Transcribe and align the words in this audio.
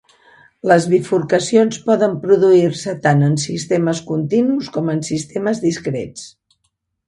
Les 0.69 0.87
bifurcacions 0.93 1.77
poden 1.89 2.15
produir-se 2.23 2.97
tant 3.05 3.23
en 3.29 3.37
sistemes 3.45 4.03
continus 4.11 4.73
com 4.79 4.93
en 4.99 5.07
sistemes 5.15 5.65
discrets. 5.71 6.29